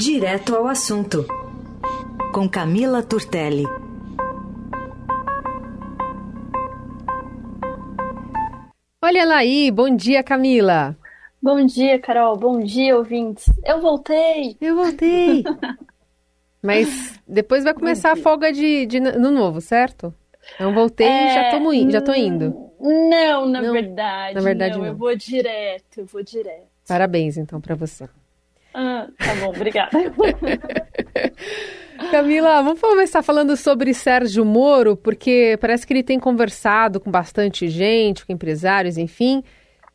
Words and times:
Direto 0.00 0.54
ao 0.54 0.68
assunto, 0.68 1.26
com 2.32 2.48
Camila 2.48 3.02
Turtelli. 3.02 3.64
Olha 9.02 9.24
lá 9.24 9.38
aí, 9.38 9.72
bom 9.72 9.90
dia, 9.96 10.22
Camila. 10.22 10.96
Bom 11.42 11.66
dia, 11.66 11.98
Carol. 11.98 12.36
Bom 12.36 12.60
dia, 12.60 12.96
ouvintes. 12.96 13.52
Eu 13.64 13.80
voltei! 13.80 14.56
Eu 14.60 14.76
voltei! 14.76 15.42
Mas 16.62 17.20
depois 17.26 17.64
vai 17.64 17.74
começar 17.74 18.12
a 18.12 18.16
folga 18.16 18.52
de, 18.52 18.86
de 18.86 19.00
no 19.00 19.32
novo, 19.32 19.60
certo? 19.60 20.14
Eu 20.60 20.72
voltei 20.72 21.08
é, 21.08 21.26
e 21.26 21.34
já 21.34 21.50
tô, 21.50 21.72
in, 21.72 21.90
já 21.90 22.00
tô 22.00 22.14
indo. 22.14 22.70
Não, 22.80 23.48
na 23.48 23.60
não, 23.60 23.72
verdade. 23.72 24.36
Na 24.36 24.40
verdade, 24.40 24.74
não, 24.74 24.82
não. 24.82 24.86
Eu 24.86 24.96
vou 24.96 25.16
direto, 25.16 25.98
eu 25.98 26.06
vou 26.06 26.22
direto. 26.22 26.68
Parabéns, 26.86 27.36
então, 27.36 27.60
para 27.60 27.74
você. 27.74 28.08
Ah, 28.80 29.08
tá 29.18 29.34
bom, 29.34 29.48
obrigada. 29.48 29.90
Camila, 32.12 32.62
vamos 32.62 32.80
começar 32.80 33.24
falando 33.24 33.56
sobre 33.56 33.92
Sérgio 33.92 34.44
Moro, 34.44 34.96
porque 34.96 35.58
parece 35.60 35.84
que 35.84 35.92
ele 35.92 36.04
tem 36.04 36.20
conversado 36.20 37.00
com 37.00 37.10
bastante 37.10 37.66
gente, 37.68 38.24
com 38.24 38.32
empresários, 38.32 38.96
enfim, 38.96 39.42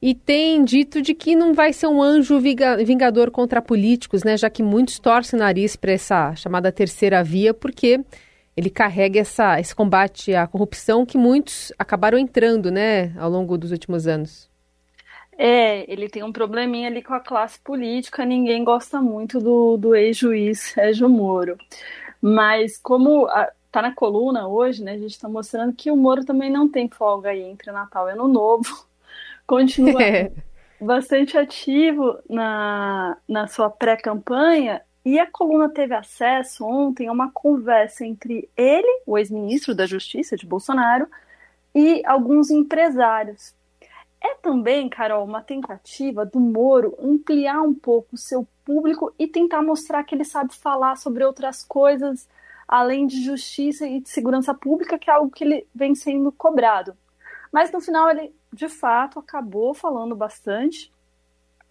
e 0.01 0.13
tem 0.13 0.65
dito 0.65 1.01
de 1.01 1.13
que 1.13 1.33
não 1.33 1.53
vai 1.53 1.71
ser 1.71 1.87
um 1.87 2.03
anjo 2.03 2.41
vingador 2.85 3.31
contra 3.31 3.61
políticos, 3.61 4.25
né? 4.25 4.35
Já 4.35 4.49
que 4.49 4.61
muitos 4.61 4.99
torcem 4.99 5.39
o 5.39 5.41
nariz 5.41 5.77
para 5.77 5.93
essa 5.93 6.35
chamada 6.35 6.69
terceira 6.69 7.23
via, 7.23 7.53
porque 7.53 8.01
ele 8.55 8.69
carrega 8.69 9.21
essa, 9.21 9.61
esse 9.61 9.73
combate 9.73 10.35
à 10.35 10.45
corrupção 10.45 11.05
que 11.05 11.17
muitos 11.17 11.71
acabaram 11.79 12.17
entrando, 12.17 12.69
né, 12.69 13.13
ao 13.17 13.29
longo 13.29 13.57
dos 13.57 13.71
últimos 13.71 14.07
anos. 14.07 14.51
É, 15.37 15.91
ele 15.91 16.09
tem 16.09 16.23
um 16.23 16.31
probleminha 16.31 16.87
ali 16.87 17.01
com 17.01 17.13
a 17.13 17.19
classe 17.19 17.59
política, 17.59 18.25
ninguém 18.25 18.63
gosta 18.63 19.01
muito 19.01 19.39
do, 19.39 19.77
do 19.77 19.95
ex-juiz 19.95 20.59
Sérgio 20.59 21.09
Moro. 21.09 21.57
Mas 22.21 22.77
como 22.77 23.27
a, 23.27 23.51
tá 23.71 23.81
na 23.81 23.93
coluna 23.93 24.47
hoje, 24.47 24.83
né, 24.83 24.93
a 24.93 24.97
gente 24.97 25.11
está 25.11 25.27
mostrando 25.27 25.73
que 25.73 25.89
o 25.89 25.97
Moro 25.97 26.23
também 26.23 26.49
não 26.51 26.69
tem 26.69 26.87
folga 26.87 27.29
aí 27.29 27.41
entre 27.41 27.71
Natal 27.71 28.07
e 28.07 28.11
Ano 28.11 28.27
Novo 28.27 28.87
continua 29.47 29.99
bastante 30.79 31.37
ativo 31.37 32.19
na, 32.29 33.17
na 33.27 33.47
sua 33.47 33.69
pré-campanha. 33.69 34.81
E 35.05 35.19
a 35.19 35.29
coluna 35.29 35.67
teve 35.67 35.93
acesso 35.93 36.65
ontem 36.65 37.07
a 37.07 37.11
uma 37.11 37.29
conversa 37.29 38.05
entre 38.05 38.49
ele, 38.55 39.01
o 39.05 39.17
ex-ministro 39.17 39.75
da 39.75 39.85
Justiça 39.85 40.37
de 40.37 40.45
Bolsonaro, 40.45 41.07
e 41.75 42.01
alguns 42.05 42.49
empresários. 42.49 43.53
É 44.23 44.35
também, 44.35 44.89
Carol, 44.89 45.25
uma 45.25 45.41
tentativa 45.41 46.25
do 46.25 46.39
Moro 46.39 46.95
ampliar 46.99 47.61
um 47.61 47.73
pouco 47.73 48.15
o 48.15 48.17
seu 48.17 48.47
público 48.63 49.13
e 49.19 49.27
tentar 49.27 49.61
mostrar 49.61 50.03
que 50.03 50.15
ele 50.15 50.23
sabe 50.23 50.55
falar 50.55 50.95
sobre 50.95 51.23
outras 51.25 51.63
coisas 51.63 52.27
além 52.65 53.05
de 53.05 53.21
justiça 53.23 53.85
e 53.85 53.99
de 53.99 54.09
segurança 54.09 54.53
pública, 54.53 54.97
que 54.97 55.09
é 55.09 55.13
algo 55.13 55.29
que 55.29 55.43
ele 55.43 55.67
vem 55.75 55.93
sendo 55.93 56.31
cobrado. 56.31 56.95
Mas 57.51 57.71
no 57.71 57.81
final 57.81 58.09
ele 58.09 58.33
de 58.53 58.69
fato, 58.69 59.19
acabou 59.19 59.73
falando 59.73 60.15
bastante 60.15 60.91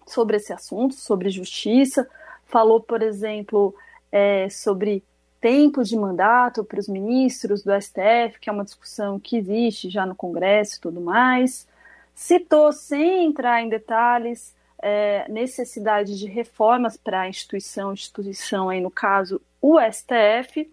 sobre 0.07 0.37
esse 0.37 0.53
assunto, 0.53 0.95
sobre 0.95 1.31
justiça. 1.31 2.09
Falou, 2.45 2.81
por 2.81 3.01
exemplo, 3.03 3.75
é, 4.11 4.49
sobre 4.51 5.03
tempo 5.41 5.83
de 5.85 5.97
mandato 5.97 6.65
para 6.65 6.81
os 6.81 6.89
ministros 6.89 7.63
do 7.63 7.73
STF, 7.81 8.39
que 8.41 8.51
é 8.51 8.53
uma 8.53 8.65
discussão 8.65 9.19
que 9.19 9.37
existe 9.37 9.89
já 9.89 10.05
no 10.05 10.15
Congresso 10.15 10.77
e 10.77 10.81
tudo 10.81 11.01
mais. 11.01 11.69
Citou, 12.15 12.73
sem 12.73 13.25
entrar 13.27 13.63
em 13.63 13.69
detalhes, 13.69 14.55
é, 14.83 15.27
necessidade 15.29 16.19
de 16.19 16.27
reformas 16.27 16.97
para 16.97 17.23
a 17.23 17.29
instituição, 17.29 17.93
instituição 17.93 18.69
aí 18.69 18.81
no 18.81 18.91
caso 18.91 19.41
o 19.61 19.79
STF, 19.81 20.69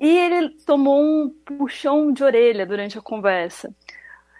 e 0.00 0.18
ele 0.18 0.50
tomou 0.66 1.00
um 1.00 1.30
puxão 1.30 2.12
de 2.12 2.24
orelha 2.24 2.66
durante 2.66 2.98
a 2.98 3.02
conversa. 3.02 3.72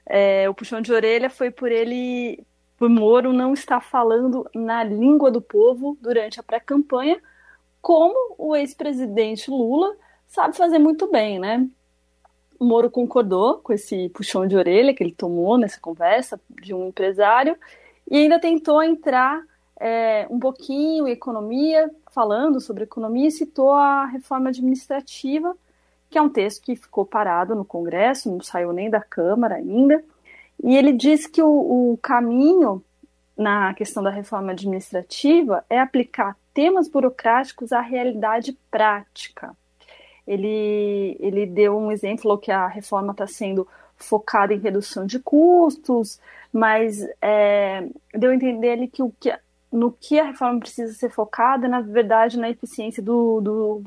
É, 0.04 0.48
o 0.50 0.54
puxão 0.54 0.80
de 0.80 0.92
orelha 0.92 1.30
foi 1.30 1.52
por 1.52 1.70
ele, 1.70 2.44
por 2.76 2.90
Moro 2.90 3.32
não 3.32 3.54
estar 3.54 3.80
falando 3.80 4.44
na 4.52 4.82
língua 4.82 5.30
do 5.30 5.40
povo 5.40 5.96
durante 6.00 6.40
a 6.40 6.42
pré-campanha, 6.42 7.22
como 7.80 8.34
o 8.36 8.56
ex-presidente 8.56 9.48
Lula 9.48 9.96
sabe 10.26 10.56
fazer 10.56 10.80
muito 10.80 11.08
bem, 11.10 11.38
né? 11.38 11.68
O 12.62 12.64
Moro 12.64 12.88
concordou 12.88 13.58
com 13.58 13.72
esse 13.72 14.08
puxão 14.10 14.46
de 14.46 14.56
orelha 14.56 14.94
que 14.94 15.02
ele 15.02 15.12
tomou 15.12 15.58
nessa 15.58 15.80
conversa 15.80 16.40
de 16.48 16.72
um 16.72 16.86
empresário 16.86 17.56
e 18.08 18.16
ainda 18.16 18.38
tentou 18.38 18.80
entrar 18.80 19.42
é, 19.80 20.28
um 20.30 20.38
pouquinho 20.38 21.08
em 21.08 21.10
economia, 21.10 21.90
falando 22.12 22.60
sobre 22.60 22.84
economia, 22.84 23.26
e 23.26 23.32
citou 23.32 23.72
a 23.72 24.06
reforma 24.06 24.50
administrativa 24.50 25.56
que 26.08 26.16
é 26.16 26.22
um 26.22 26.28
texto 26.28 26.62
que 26.62 26.76
ficou 26.76 27.04
parado 27.04 27.56
no 27.56 27.64
Congresso, 27.64 28.30
não 28.30 28.40
saiu 28.40 28.72
nem 28.72 28.88
da 28.88 29.00
Câmara 29.00 29.56
ainda, 29.56 30.00
e 30.62 30.76
ele 30.76 30.92
diz 30.92 31.26
que 31.26 31.42
o, 31.42 31.48
o 31.94 31.98
caminho 32.00 32.80
na 33.36 33.74
questão 33.74 34.04
da 34.04 34.10
reforma 34.10 34.52
administrativa 34.52 35.64
é 35.68 35.80
aplicar 35.80 36.36
temas 36.54 36.86
burocráticos 36.86 37.72
à 37.72 37.80
realidade 37.80 38.56
prática. 38.70 39.52
Ele, 40.26 41.16
ele 41.20 41.46
deu 41.46 41.76
um 41.76 41.90
exemplo, 41.90 42.38
que 42.38 42.50
a 42.50 42.66
reforma 42.66 43.12
está 43.12 43.26
sendo 43.26 43.66
focada 43.96 44.52
em 44.54 44.58
redução 44.58 45.06
de 45.06 45.18
custos, 45.18 46.20
mas 46.52 47.06
é, 47.20 47.86
deu 48.14 48.30
a 48.30 48.34
entender 48.34 48.68
ele 48.68 48.88
que, 48.88 49.02
o 49.02 49.12
que 49.18 49.36
no 49.70 49.90
que 49.90 50.20
a 50.20 50.24
reforma 50.24 50.60
precisa 50.60 50.92
ser 50.92 51.10
focada, 51.10 51.66
na 51.66 51.80
verdade, 51.80 52.38
na 52.38 52.50
eficiência 52.50 53.02
do, 53.02 53.40
do 53.40 53.84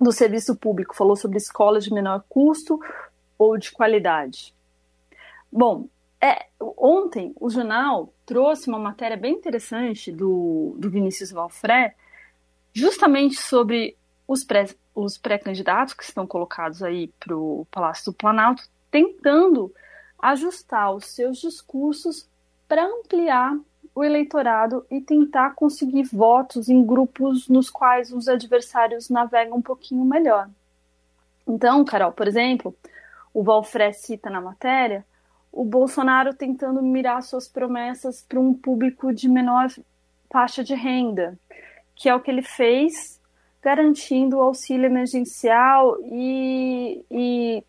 do 0.00 0.12
serviço 0.12 0.54
público, 0.56 0.94
falou 0.94 1.16
sobre 1.16 1.38
escolas 1.38 1.84
de 1.84 1.92
menor 1.92 2.22
custo 2.28 2.78
ou 3.38 3.56
de 3.56 3.72
qualidade. 3.72 4.54
Bom, 5.50 5.88
é, 6.20 6.46
ontem 6.60 7.32
o 7.40 7.48
jornal 7.48 8.12
trouxe 8.24 8.68
uma 8.68 8.78
matéria 8.78 9.16
bem 9.16 9.34
interessante 9.34 10.12
do, 10.12 10.74
do 10.78 10.90
Vinícius 10.90 11.30
Valfré, 11.30 11.94
justamente 12.72 13.36
sobre 13.36 13.96
os, 14.28 14.44
pré, 14.44 14.66
os 14.96 15.16
pré-candidatos 15.16 15.94
que 15.94 16.02
estão 16.02 16.26
colocados 16.26 16.82
aí 16.82 17.08
para 17.20 17.36
o 17.36 17.66
Palácio 17.70 18.06
do 18.06 18.16
Planalto, 18.16 18.64
tentando 18.90 19.72
ajustar 20.18 20.92
os 20.92 21.04
seus 21.14 21.38
discursos 21.38 22.26
para 22.66 22.84
ampliar 22.84 23.56
o 23.94 24.02
eleitorado 24.02 24.84
e 24.90 25.00
tentar 25.00 25.54
conseguir 25.54 26.04
votos 26.04 26.68
em 26.68 26.84
grupos 26.84 27.48
nos 27.48 27.70
quais 27.70 28.12
os 28.12 28.26
adversários 28.26 29.08
navegam 29.08 29.58
um 29.58 29.62
pouquinho 29.62 30.04
melhor. 30.04 30.48
Então, 31.46 31.84
Carol, 31.84 32.10
por 32.10 32.26
exemplo, 32.26 32.74
o 33.32 33.42
Valfré 33.42 33.92
cita 33.92 34.28
na 34.28 34.40
matéria 34.40 35.04
o 35.56 35.64
Bolsonaro 35.64 36.34
tentando 36.34 36.82
mirar 36.82 37.22
suas 37.22 37.48
promessas 37.48 38.22
para 38.22 38.38
um 38.38 38.52
público 38.52 39.10
de 39.14 39.26
menor 39.26 39.68
faixa 40.30 40.62
de 40.62 40.74
renda, 40.74 41.38
que 41.94 42.10
é 42.10 42.14
o 42.14 42.20
que 42.20 42.30
ele 42.30 42.42
fez, 42.42 43.18
garantindo 43.62 44.36
o 44.36 44.40
auxílio 44.40 44.86
emergencial 44.86 45.96
e, 46.04 47.04
e 47.10 47.64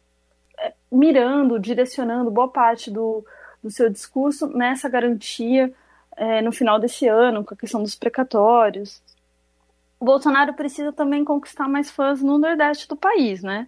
é, 0.60 0.74
mirando, 0.92 1.60
direcionando 1.60 2.32
boa 2.32 2.48
parte 2.48 2.92
do, 2.92 3.26
do 3.64 3.72
seu 3.72 3.90
discurso 3.90 4.48
nessa 4.48 4.88
garantia 4.90 5.74
é, 6.16 6.42
no 6.42 6.52
final 6.52 6.80
desse 6.80 7.08
ano, 7.08 7.44
com 7.44 7.54
a 7.54 7.58
questão 7.58 7.82
dos 7.82 7.96
precatórios. 7.96 9.02
O 10.00 10.06
Bolsonaro 10.06 10.54
precisa 10.54 10.92
também 10.92 11.24
conquistar 11.24 11.68
mais 11.68 11.90
fãs 11.90 12.22
no 12.22 12.38
Nordeste 12.38 12.88
do 12.88 12.96
país, 12.96 13.42
né? 13.42 13.68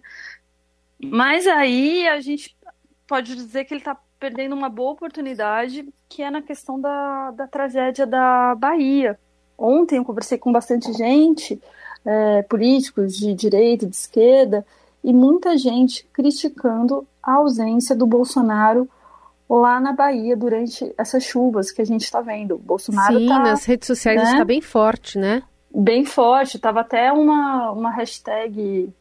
Mas 1.02 1.46
aí 1.46 2.06
a 2.06 2.20
gente 2.20 2.56
pode 3.06 3.34
dizer 3.34 3.64
que 3.64 3.74
ele 3.74 3.80
está 3.80 3.96
perdendo 4.18 4.54
uma 4.54 4.68
boa 4.68 4.92
oportunidade, 4.92 5.88
que 6.08 6.22
é 6.22 6.30
na 6.30 6.42
questão 6.42 6.78
da, 6.78 7.30
da 7.30 7.46
tragédia 7.46 8.06
da 8.06 8.54
Bahia. 8.54 9.18
Ontem 9.56 9.96
eu 9.96 10.04
conversei 10.04 10.38
com 10.38 10.52
bastante 10.52 10.92
gente, 10.92 11.60
é, 12.04 12.42
políticos 12.42 13.16
de 13.16 13.34
direita, 13.34 13.86
de 13.86 13.94
esquerda, 13.94 14.64
e 15.02 15.12
muita 15.12 15.56
gente 15.56 16.06
criticando 16.12 17.06
a 17.22 17.34
ausência 17.34 17.96
do 17.96 18.06
Bolsonaro 18.06 18.88
lá 19.48 19.80
na 19.80 19.92
Bahia 19.92 20.36
durante 20.36 20.94
essas 20.96 21.24
chuvas 21.24 21.70
que 21.72 21.82
a 21.82 21.84
gente 21.84 22.04
está 22.04 22.20
vendo. 22.20 22.54
O 22.54 22.58
Bolsonaro 22.58 23.18
Sim, 23.18 23.28
tá, 23.28 23.38
nas 23.38 23.64
redes 23.64 23.86
sociais 23.86 24.22
está 24.22 24.38
né? 24.38 24.44
bem 24.44 24.60
forte, 24.60 25.18
né? 25.18 25.42
Bem 25.74 26.04
forte. 26.04 26.58
Tava 26.58 26.80
até 26.80 27.12
uma, 27.12 27.72
uma 27.72 27.90
hashtag 27.90 28.92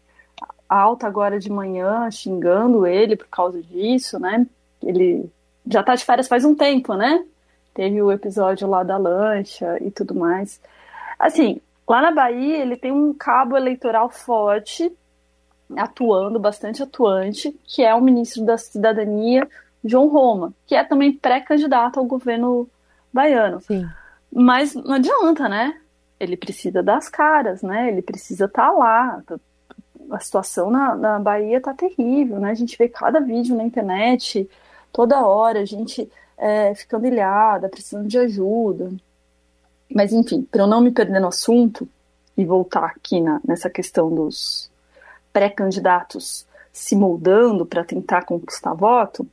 alta 0.67 1.07
agora 1.07 1.39
de 1.39 1.51
manhã 1.51 2.09
xingando 2.09 2.87
ele 2.87 3.15
por 3.15 3.27
causa 3.27 3.61
disso, 3.61 4.19
né? 4.19 4.45
Ele 4.81 5.29
já 5.67 5.81
está 5.81 5.95
de 5.95 6.05
férias 6.05 6.27
faz 6.27 6.43
um 6.45 6.55
tempo, 6.55 6.95
né? 6.95 7.23
Teve 7.73 8.01
o 8.01 8.11
episódio 8.11 8.67
lá 8.67 8.83
da 8.83 8.97
lancha 8.97 9.77
e 9.81 9.91
tudo 9.91 10.15
mais. 10.15 10.59
Assim, 11.17 11.61
lá 11.89 12.01
na 12.01 12.11
Bahia 12.11 12.57
ele 12.57 12.77
tem 12.77 12.91
um 12.91 13.13
cabo 13.13 13.57
eleitoral 13.57 14.09
forte, 14.09 14.91
atuando, 15.75 16.39
bastante 16.39 16.81
atuante, 16.81 17.51
que 17.65 17.83
é 17.83 17.93
o 17.93 18.01
ministro 18.01 18.45
da 18.45 18.57
Cidadania, 18.57 19.47
João 19.83 20.07
Roma, 20.07 20.53
que 20.65 20.75
é 20.75 20.83
também 20.83 21.11
pré-candidato 21.11 21.99
ao 21.99 22.05
governo 22.05 22.69
baiano. 23.11 23.59
Sim. 23.61 23.87
Mas 24.31 24.75
não 24.75 24.93
adianta, 24.93 25.49
né? 25.49 25.79
ele 26.19 26.35
precisa 26.35 26.83
das 26.83 27.07
caras, 27.07 27.61
né? 27.61 27.87
Ele 27.87 28.01
precisa 28.01 28.45
estar 28.45 28.67
tá 28.67 28.71
lá. 28.71 29.23
A 30.11 30.19
situação 30.19 30.69
na, 30.69 30.95
na 30.95 31.19
Bahia 31.19 31.61
tá 31.61 31.73
terrível, 31.73 32.39
né? 32.39 32.51
A 32.51 32.55
gente 32.55 32.77
vê 32.77 32.89
cada 32.89 33.19
vídeo 33.19 33.55
na 33.55 33.63
internet, 33.63 34.49
toda 34.91 35.25
hora, 35.25 35.61
a 35.61 35.65
gente 35.65 36.11
é, 36.37 36.73
ficando 36.75 37.07
ilhada, 37.07 37.69
precisando 37.69 38.07
de 38.07 38.17
ajuda. 38.17 38.91
Mas, 39.93 40.13
enfim, 40.13 40.47
para 40.49 40.63
eu 40.63 40.67
não 40.67 40.81
me 40.81 40.91
perder 40.91 41.19
no 41.19 41.27
assunto 41.27 41.87
e 42.37 42.45
voltar 42.45 42.85
aqui 42.85 43.19
na, 43.19 43.41
nessa 43.45 43.69
questão 43.69 44.13
dos 44.13 44.69
pré-candidatos 45.33 46.45
se 46.71 46.95
moldando 46.95 47.65
para 47.65 47.83
tentar 47.83 48.23
conquistar 48.23 48.73
voto, 48.73 49.27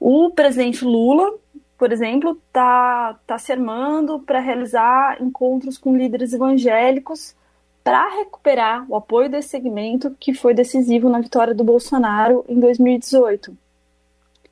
o 0.00 0.30
presidente 0.30 0.84
Lula, 0.84 1.32
por 1.78 1.92
exemplo, 1.92 2.38
está 2.46 3.18
tá 3.26 3.38
se 3.38 3.52
armando 3.52 4.18
para 4.20 4.40
realizar 4.40 5.22
encontros 5.22 5.78
com 5.78 5.96
líderes 5.96 6.32
evangélicos 6.32 7.36
para 7.84 8.08
recuperar 8.16 8.84
o 8.88 8.96
apoio 8.96 9.28
desse 9.28 9.48
segmento 9.48 10.14
que 10.18 10.32
foi 10.32 10.54
decisivo 10.54 11.08
na 11.08 11.20
vitória 11.20 11.54
do 11.54 11.64
Bolsonaro 11.64 12.44
em 12.48 12.58
2018. 12.58 13.56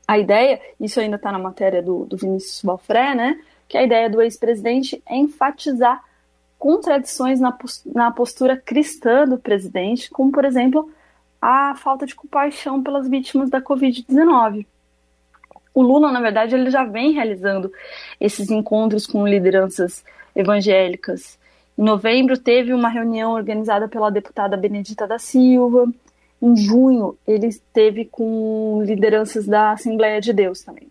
A 0.07 0.19
ideia, 0.19 0.61
isso 0.81 0.99
ainda 0.99 1.17
está 1.17 1.31
na 1.31 1.39
matéria 1.39 1.81
do, 1.81 2.05
do 2.05 2.17
Vinícius 2.17 2.63
Balfré, 2.63 3.15
né? 3.15 3.39
Que 3.71 3.79
a 3.79 3.85
ideia 3.85 4.11
do 4.11 4.21
ex-presidente 4.21 5.01
é 5.07 5.17
enfatizar 5.17 6.03
contradições 6.59 7.39
na, 7.41 8.11
postura 8.11 8.57
cristã 8.57 9.25
do 9.25 9.39
presidente, 9.39 10.11
como, 10.11 10.33
por 10.33 10.45
exemplo, 10.45 10.91
a 11.41 11.77
falta 11.77 12.05
de 12.05 12.17
compaixão 12.17 12.83
pelas 12.83 13.09
vítimas 13.09 13.49
da 13.49 13.63
Covid-19. 13.63 14.67
O 15.73 15.83
Lula, 15.83 16.11
na 16.11 16.21
verdade, 16.21 16.57
ele 16.57 16.69
já 16.69 16.85
vem 16.85 17.13
realizando 17.13 17.73
esses 18.21 18.51
encontros 18.51 19.07
com 19.07 19.25
lideranças 19.25 20.05
evangélicas. 20.35 21.39
Em 21.79 21.83
novembro, 21.85 22.37
teve 22.37 22.75
uma 22.75 22.89
reunião 22.89 23.35
organizada 23.35 23.87
pela 23.87 24.11
deputada 24.11 24.57
Benedita 24.57 25.07
da 25.07 25.21
Silva. 25.21 25.87
Em 26.43 26.57
junho, 26.57 27.17
ele 27.25 27.47
esteve 27.47 28.05
com 28.05 28.83
lideranças 28.85 29.47
da 29.47 29.71
Assembleia 29.71 30.21
de 30.21 30.33
Deus 30.33 30.61
também. 30.61 30.89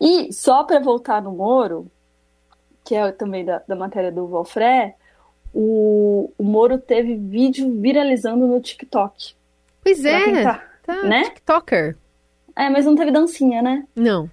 E 0.00 0.32
só 0.32 0.64
para 0.64 0.80
voltar 0.80 1.22
no 1.22 1.32
Moro, 1.32 1.90
que 2.84 2.94
é 2.94 3.10
também 3.12 3.44
da, 3.44 3.62
da 3.66 3.74
matéria 3.74 4.12
do 4.12 4.26
Valfré, 4.26 4.94
o, 5.52 6.30
o 6.36 6.44
Moro 6.44 6.78
teve 6.78 7.16
vídeo 7.16 7.80
viralizando 7.80 8.46
no 8.46 8.60
TikTok. 8.60 9.34
Pois 9.82 10.04
é, 10.04 10.42
tá 10.42 11.02
né? 11.04 11.24
TikToker. 11.24 11.96
É, 12.54 12.70
mas 12.70 12.86
não 12.86 12.94
teve 12.94 13.10
dancinha, 13.10 13.60
né? 13.60 13.86
Não. 13.94 14.30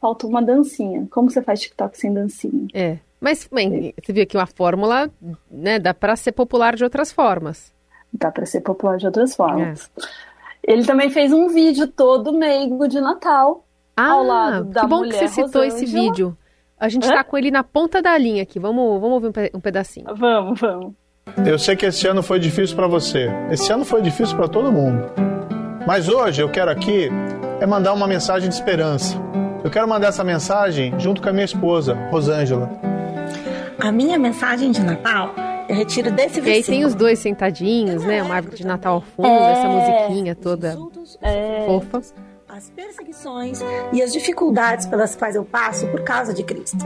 Faltou 0.00 0.28
uma 0.28 0.42
dancinha. 0.42 1.06
Como 1.10 1.30
você 1.30 1.40
faz 1.42 1.60
TikTok 1.60 1.96
sem 1.96 2.12
dancinha? 2.12 2.66
É. 2.74 2.98
Mas, 3.20 3.48
bem, 3.50 3.94
você 4.02 4.12
viu 4.12 4.24
aqui 4.24 4.36
uma 4.36 4.46
fórmula, 4.46 5.08
né? 5.48 5.78
Dá 5.78 5.94
para 5.94 6.16
ser 6.16 6.32
popular 6.32 6.74
de 6.74 6.82
outras 6.82 7.12
formas. 7.12 7.72
Dá 8.12 8.32
para 8.32 8.44
ser 8.44 8.62
popular 8.62 8.98
de 8.98 9.06
outras 9.06 9.36
formas. 9.36 9.88
É. 9.96 10.72
Ele 10.72 10.84
também 10.84 11.08
fez 11.08 11.32
um 11.32 11.48
vídeo 11.48 11.86
todo 11.86 12.32
meigo 12.32 12.88
de 12.88 13.00
Natal. 13.00 13.61
Ah, 13.96 14.10
ao 14.12 14.24
lado 14.24 14.64
da 14.64 14.82
que 14.82 14.86
bom 14.86 15.02
que 15.02 15.12
você 15.12 15.28
citou 15.28 15.62
Rosângela. 15.62 15.66
esse 15.66 15.86
vídeo. 15.86 16.36
A 16.78 16.88
gente 16.88 17.04
está 17.04 17.22
com 17.22 17.38
ele 17.38 17.50
na 17.50 17.62
ponta 17.62 18.02
da 18.02 18.16
linha 18.18 18.42
aqui. 18.42 18.58
Vamos, 18.58 19.00
vamos 19.00 19.22
ouvir 19.22 19.50
um 19.54 19.60
pedacinho. 19.60 20.06
Vamos, 20.16 20.58
vamos. 20.58 20.94
Eu 21.46 21.58
sei 21.58 21.76
que 21.76 21.86
esse 21.86 22.06
ano 22.08 22.22
foi 22.22 22.40
difícil 22.40 22.74
para 22.74 22.88
você. 22.88 23.28
Esse 23.50 23.72
ano 23.72 23.84
foi 23.84 24.02
difícil 24.02 24.36
para 24.36 24.48
todo 24.48 24.72
mundo. 24.72 25.04
Mas 25.86 26.08
hoje 26.08 26.42
eu 26.42 26.50
quero 26.50 26.70
aqui 26.70 27.08
é 27.60 27.66
mandar 27.66 27.92
uma 27.92 28.08
mensagem 28.08 28.48
de 28.48 28.54
esperança. 28.54 29.16
Eu 29.62 29.70
quero 29.70 29.86
mandar 29.86 30.08
essa 30.08 30.24
mensagem 30.24 30.98
junto 30.98 31.22
com 31.22 31.28
a 31.28 31.32
minha 31.32 31.44
esposa, 31.44 31.94
Rosângela. 32.10 32.68
A 33.78 33.92
minha 33.92 34.18
mensagem 34.18 34.72
de 34.72 34.82
Natal 34.82 35.32
eu 35.68 35.76
retiro 35.76 36.10
desse 36.10 36.40
versículo. 36.40 36.48
E 36.48 36.56
aí 36.56 36.62
tem 36.64 36.84
os 36.84 36.94
dois 36.94 37.18
sentadinhos, 37.18 38.04
né? 38.04 38.22
Uma 38.22 38.34
árvore 38.36 38.56
de 38.56 38.66
Natal 38.66 38.94
ao 38.94 39.00
fundo, 39.00 39.28
é... 39.28 39.52
essa 39.52 39.68
musiquinha 39.68 40.34
toda 40.34 40.76
é... 41.20 41.64
fofa. 41.66 42.02
As 42.52 42.68
perseguições 42.68 43.60
e 43.94 44.02
as 44.02 44.12
dificuldades 44.12 44.84
pelas 44.84 45.16
quais 45.16 45.34
eu 45.34 45.42
passo 45.42 45.86
por 45.86 46.04
causa 46.04 46.34
de 46.34 46.44
Cristo. 46.44 46.84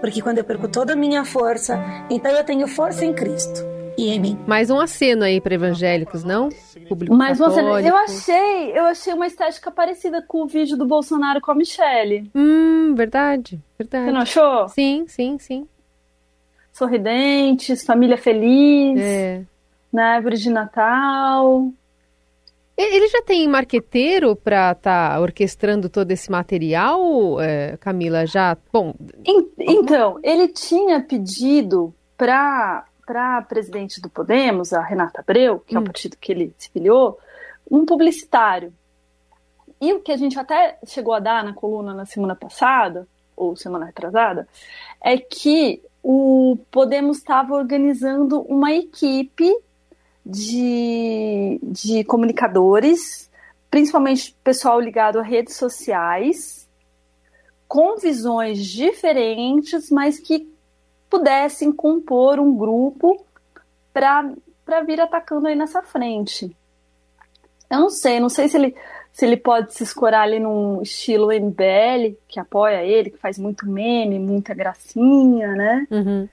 Porque 0.00 0.22
quando 0.22 0.38
eu 0.38 0.44
perco 0.44 0.66
toda 0.66 0.94
a 0.94 0.96
minha 0.96 1.26
força, 1.26 1.78
então 2.08 2.32
eu 2.32 2.42
tenho 2.42 2.66
força 2.66 3.04
em 3.04 3.12
Cristo 3.12 3.60
e 3.98 4.08
em 4.08 4.18
mim. 4.18 4.38
Mais 4.46 4.70
um 4.70 4.80
aceno 4.80 5.22
aí 5.22 5.42
para 5.42 5.56
evangélicos, 5.56 6.24
não? 6.24 6.48
público 6.88 7.14
Mas 7.14 7.36
você, 7.36 7.60
eu 7.60 7.94
achei, 7.94 8.78
eu 8.78 8.84
achei 8.86 9.12
uma 9.12 9.26
estética 9.26 9.70
parecida 9.70 10.22
com 10.26 10.44
o 10.44 10.46
vídeo 10.46 10.74
do 10.74 10.86
Bolsonaro 10.86 11.38
com 11.38 11.50
a 11.50 11.54
Michelle. 11.54 12.30
Hum, 12.34 12.94
verdade, 12.94 13.60
verdade. 13.78 14.06
Você 14.06 14.10
não 14.12 14.20
achou? 14.22 14.68
Sim, 14.70 15.04
sim, 15.06 15.38
sim. 15.38 15.68
Sorridentes, 16.72 17.84
família 17.84 18.16
feliz, 18.16 18.98
é. 18.98 19.42
na 19.92 20.14
árvore 20.14 20.38
de 20.38 20.48
Natal. 20.48 21.70
Ele 22.76 23.08
já 23.08 23.22
tem 23.22 23.46
marqueteiro 23.46 24.34
para 24.34 24.72
estar 24.72 25.14
tá 25.14 25.20
orquestrando 25.20 25.88
todo 25.88 26.10
esse 26.10 26.30
material, 26.30 27.40
é, 27.40 27.76
Camila? 27.76 28.26
Já, 28.26 28.56
bom. 28.72 28.94
Então, 29.58 30.18
ele 30.22 30.48
tinha 30.48 31.00
pedido 31.00 31.94
para 32.16 32.84
para 33.06 33.38
a 33.38 33.42
presidente 33.42 34.00
do 34.00 34.08
Podemos, 34.08 34.72
a 34.72 34.82
Renata 34.82 35.20
Abreu, 35.20 35.60
que 35.60 35.74
hum. 35.74 35.78
é 35.78 35.80
o 35.80 35.82
hum. 35.82 35.86
partido 35.86 36.16
que 36.18 36.32
ele 36.32 36.54
se 36.56 36.70
filiou, 36.70 37.18
um 37.70 37.84
publicitário. 37.84 38.72
E 39.80 39.92
o 39.92 40.00
que 40.00 40.12
a 40.12 40.16
gente 40.16 40.38
até 40.38 40.78
chegou 40.86 41.12
a 41.12 41.20
dar 41.20 41.44
na 41.44 41.52
coluna 41.52 41.92
na 41.92 42.06
semana 42.06 42.34
passada, 42.34 43.06
ou 43.36 43.56
semana 43.56 43.86
retrasada, 43.86 44.48
é 45.02 45.18
que 45.18 45.82
o 46.02 46.58
Podemos 46.70 47.18
estava 47.18 47.54
organizando 47.54 48.40
uma 48.42 48.72
equipe 48.72 49.54
de, 50.24 51.60
de 51.62 52.04
comunicadores, 52.04 53.30
principalmente 53.70 54.34
pessoal 54.42 54.80
ligado 54.80 55.18
a 55.18 55.22
redes 55.22 55.56
sociais, 55.56 56.68
com 57.68 57.96
visões 57.96 58.64
diferentes, 58.64 59.90
mas 59.90 60.18
que 60.18 60.48
pudessem 61.10 61.70
compor 61.70 62.40
um 62.40 62.56
grupo 62.56 63.24
para 63.92 64.80
vir 64.86 65.00
atacando 65.00 65.46
aí 65.46 65.54
nessa 65.54 65.82
frente. 65.82 66.56
Eu 67.70 67.80
não 67.80 67.90
sei, 67.90 68.20
não 68.20 68.28
sei 68.28 68.48
se 68.48 68.56
ele, 68.56 68.76
se 69.12 69.24
ele 69.24 69.36
pode 69.36 69.74
se 69.74 69.82
escorar 69.82 70.22
ali 70.22 70.38
num 70.38 70.82
estilo 70.82 71.32
MBL, 71.32 72.16
que 72.28 72.38
apoia 72.38 72.82
ele, 72.84 73.10
que 73.10 73.18
faz 73.18 73.38
muito 73.38 73.66
meme, 73.66 74.18
muita 74.18 74.54
gracinha, 74.54 75.52
né? 75.52 75.86
Uhum. 75.90 76.28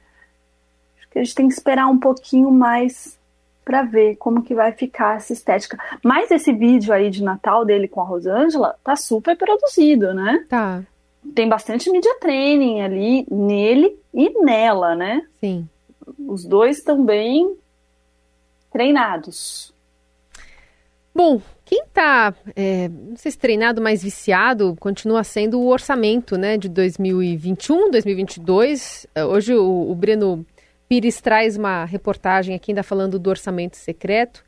Acho 0.98 1.10
que 1.10 1.20
a 1.20 1.24
gente 1.24 1.36
tem 1.36 1.48
que 1.48 1.54
esperar 1.54 1.88
um 1.88 2.00
pouquinho 2.00 2.52
mais 2.52 3.20
para 3.64 3.84
ver 3.84 4.16
como 4.16 4.44
que 4.44 4.56
vai 4.56 4.72
ficar 4.72 5.18
essa 5.18 5.34
estética. 5.34 5.78
Mas 6.04 6.32
esse 6.32 6.52
vídeo 6.52 6.94
aí 6.94 7.10
de 7.10 7.24
Natal 7.24 7.64
dele 7.64 7.88
com 7.88 8.02
a 8.02 8.06
Rosângela 8.06 8.76
tá 8.84 8.96
super 8.96 9.38
produzido, 9.38 10.14
né? 10.14 10.46
Tá 10.50 10.84
tem 11.36 11.48
bastante 11.48 11.90
media 11.90 12.16
training 12.20 12.82
ali 12.82 13.26
nele 13.30 13.98
e 14.14 14.30
nela, 14.44 14.96
né? 14.96 15.26
Sim. 15.40 15.68
Os 16.28 16.46
dois 16.46 16.78
estão 16.78 17.06
bem 17.06 17.56
treinados. 18.72 19.74
Bom, 21.14 21.42
quem 21.66 21.84
está, 21.84 22.34
é, 22.56 22.88
não 22.88 23.18
sei 23.18 23.32
se 23.32 23.38
treinado, 23.38 23.82
mais 23.82 24.02
viciado, 24.02 24.76
continua 24.80 25.24
sendo 25.24 25.60
o 25.60 25.68
orçamento 25.68 26.38
né, 26.38 26.58
de 26.58 26.70
2021, 26.70 27.92
2022. 27.92 29.06
É, 29.14 29.26
hoje 29.26 29.54
o, 29.54 29.92
o 29.92 29.96
Breno 29.96 30.46
Pires 30.92 31.22
traz 31.22 31.56
uma 31.56 31.86
reportagem 31.86 32.54
aqui 32.54 32.72
ainda 32.72 32.84
falando 32.84 33.18
do 33.18 33.30
orçamento 33.30 33.78
secreto. 33.78 34.44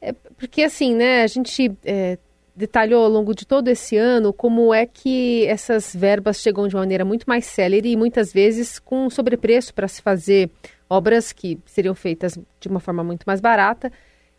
É, 0.00 0.14
porque 0.38 0.62
assim, 0.62 0.94
né, 0.94 1.22
a 1.22 1.26
gente 1.26 1.70
é, 1.84 2.16
detalhou 2.56 3.04
ao 3.04 3.10
longo 3.10 3.34
de 3.34 3.46
todo 3.46 3.68
esse 3.68 3.94
ano 3.94 4.32
como 4.32 4.72
é 4.72 4.86
que 4.86 5.44
essas 5.44 5.94
verbas 5.94 6.40
chegam 6.40 6.66
de 6.66 6.74
uma 6.74 6.80
maneira 6.80 7.04
muito 7.04 7.24
mais 7.26 7.44
célere 7.44 7.90
e 7.90 7.98
muitas 7.98 8.32
vezes 8.32 8.78
com 8.78 9.10
sobrepreço 9.10 9.74
para 9.74 9.86
se 9.86 10.00
fazer 10.00 10.48
obras 10.88 11.34
que 11.34 11.58
seriam 11.66 11.94
feitas 11.94 12.38
de 12.58 12.68
uma 12.68 12.80
forma 12.80 13.04
muito 13.04 13.24
mais 13.26 13.38
barata. 13.38 13.92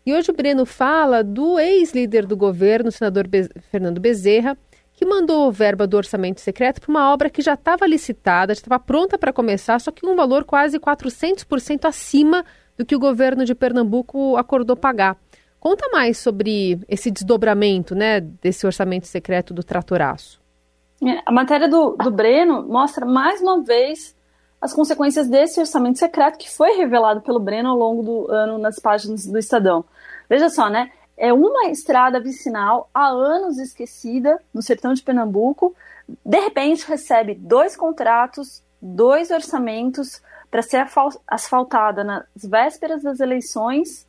E 0.04 0.12
hoje 0.12 0.32
o 0.32 0.34
Breno 0.34 0.66
fala 0.66 1.22
do 1.22 1.60
ex-líder 1.60 2.26
do 2.26 2.36
governo, 2.36 2.88
o 2.88 2.92
senador 2.92 3.28
Be 3.28 3.48
Fernando 3.70 4.00
Bezerra, 4.00 4.58
que 5.00 5.06
mandou 5.06 5.50
verba 5.50 5.86
do 5.86 5.96
orçamento 5.96 6.42
secreto 6.42 6.78
para 6.78 6.90
uma 6.90 7.10
obra 7.10 7.30
que 7.30 7.40
já 7.40 7.54
estava 7.54 7.86
licitada, 7.86 8.52
já 8.52 8.58
estava 8.58 8.78
pronta 8.78 9.16
para 9.16 9.32
começar, 9.32 9.80
só 9.80 9.90
que 9.90 10.04
um 10.04 10.14
valor 10.14 10.44
quase 10.44 10.78
400% 10.78 11.86
acima 11.86 12.44
do 12.76 12.84
que 12.84 12.94
o 12.94 12.98
governo 12.98 13.46
de 13.46 13.54
Pernambuco 13.54 14.36
acordou 14.36 14.76
pagar. 14.76 15.16
Conta 15.58 15.88
mais 15.90 16.18
sobre 16.18 16.78
esse 16.86 17.10
desdobramento 17.10 17.94
né, 17.94 18.20
desse 18.20 18.66
orçamento 18.66 19.06
secreto 19.06 19.54
do 19.54 19.64
Tratoraço. 19.64 20.38
É, 21.02 21.22
a 21.24 21.32
matéria 21.32 21.66
do, 21.66 21.96
do 21.96 22.10
Breno 22.10 22.68
mostra 22.68 23.06
mais 23.06 23.40
uma 23.40 23.64
vez 23.64 24.14
as 24.60 24.74
consequências 24.74 25.26
desse 25.26 25.58
orçamento 25.60 25.98
secreto 25.98 26.36
que 26.36 26.50
foi 26.50 26.72
revelado 26.72 27.22
pelo 27.22 27.40
Breno 27.40 27.70
ao 27.70 27.78
longo 27.78 28.02
do 28.02 28.30
ano 28.30 28.58
nas 28.58 28.78
páginas 28.78 29.24
do 29.24 29.38
Estadão. 29.38 29.82
Veja 30.28 30.50
só, 30.50 30.68
né? 30.68 30.90
É 31.22 31.34
uma 31.34 31.66
estrada 31.66 32.18
vicinal 32.18 32.88
há 32.94 33.08
anos 33.08 33.58
esquecida 33.58 34.40
no 34.54 34.62
sertão 34.62 34.94
de 34.94 35.02
Pernambuco. 35.02 35.76
De 36.24 36.40
repente 36.40 36.88
recebe 36.88 37.34
dois 37.34 37.76
contratos, 37.76 38.62
dois 38.80 39.30
orçamentos 39.30 40.22
para 40.50 40.62
ser 40.62 40.88
asfaltada 41.28 42.02
nas 42.02 42.24
vésperas 42.42 43.02
das 43.02 43.20
eleições 43.20 44.06